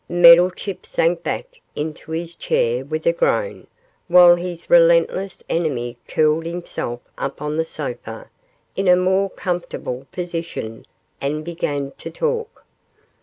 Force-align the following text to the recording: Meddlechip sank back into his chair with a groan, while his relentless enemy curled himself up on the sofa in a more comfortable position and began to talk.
Meddlechip 0.09 0.83
sank 0.83 1.21
back 1.21 1.61
into 1.75 2.09
his 2.11 2.33
chair 2.33 2.83
with 2.83 3.05
a 3.05 3.13
groan, 3.13 3.67
while 4.07 4.35
his 4.35 4.67
relentless 4.67 5.43
enemy 5.47 5.95
curled 6.07 6.43
himself 6.47 7.01
up 7.19 7.39
on 7.39 7.55
the 7.55 7.65
sofa 7.65 8.27
in 8.75 8.87
a 8.87 8.95
more 8.95 9.29
comfortable 9.29 10.07
position 10.11 10.87
and 11.21 11.45
began 11.45 11.91
to 11.99 12.09
talk. 12.09 12.65